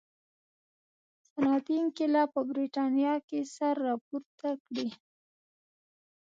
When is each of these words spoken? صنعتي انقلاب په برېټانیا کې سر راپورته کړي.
صنعتي 1.29 1.75
انقلاب 1.83 2.27
په 2.35 2.41
برېټانیا 2.51 3.13
کې 3.27 3.39
سر 3.55 3.73
راپورته 3.87 4.49
کړي. 4.65 4.87